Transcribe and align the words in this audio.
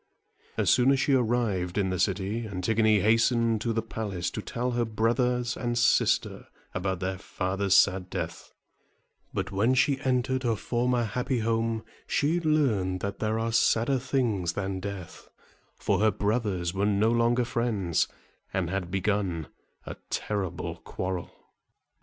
As 0.57 0.71
soon 0.71 0.89
as 0.91 0.99
she 0.99 1.13
arrived 1.13 1.77
in 1.77 1.91
the 1.91 1.99
city, 1.99 2.47
Antigone 2.47 3.01
hastened 3.01 3.61
to 3.61 3.71
the 3.71 3.83
palace 3.83 4.31
to 4.31 4.41
tell 4.41 4.71
her 4.71 4.83
brothers 4.83 5.55
and 5.55 5.77
sister 5.77 6.47
about 6.73 7.01
their 7.01 7.19
father's 7.19 7.75
sad 7.77 8.09
death; 8.09 8.51
but 9.31 9.51
when 9.51 9.75
she 9.75 10.01
entered 10.01 10.41
her 10.41 10.55
former 10.55 11.03
happy 11.03 11.41
home, 11.41 11.83
she 12.07 12.39
learned 12.39 13.01
that 13.01 13.19
there 13.19 13.37
are 13.37 13.51
sadder 13.53 13.99
things 13.99 14.53
than 14.53 14.79
death, 14.79 15.29
for 15.75 15.99
her 15.99 16.09
brothers 16.09 16.73
were 16.73 16.87
no 16.87 17.11
longer 17.11 17.45
friends, 17.45 18.07
and 18.51 18.71
had 18.71 18.89
begun 18.89 19.49
a 19.85 19.95
terrible 20.09 20.77
quarrel. 20.77 21.29